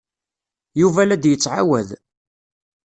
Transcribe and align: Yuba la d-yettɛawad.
Yuba 0.81 1.01
la 1.07 1.17
d-yettɛawad. 1.21 1.89